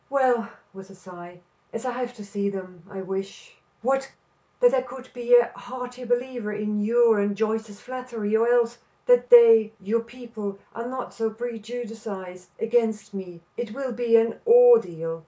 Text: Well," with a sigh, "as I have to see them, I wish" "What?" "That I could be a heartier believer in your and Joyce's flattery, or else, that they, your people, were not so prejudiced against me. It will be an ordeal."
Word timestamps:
Well," 0.09 0.49
with 0.73 0.89
a 0.89 0.95
sigh, 0.95 1.41
"as 1.71 1.85
I 1.85 1.91
have 1.91 2.15
to 2.15 2.25
see 2.25 2.49
them, 2.49 2.81
I 2.89 3.03
wish" 3.03 3.59
"What?" 3.83 4.11
"That 4.59 4.73
I 4.73 4.81
could 4.81 5.09
be 5.13 5.35
a 5.35 5.51
heartier 5.55 6.07
believer 6.07 6.51
in 6.51 6.79
your 6.79 7.19
and 7.19 7.37
Joyce's 7.37 7.79
flattery, 7.79 8.35
or 8.35 8.47
else, 8.47 8.79
that 9.05 9.29
they, 9.29 9.73
your 9.79 10.01
people, 10.01 10.57
were 10.75 10.87
not 10.87 11.13
so 11.13 11.29
prejudiced 11.29 12.07
against 12.59 13.13
me. 13.13 13.41
It 13.55 13.75
will 13.75 13.91
be 13.91 14.15
an 14.15 14.39
ordeal." 14.47 15.19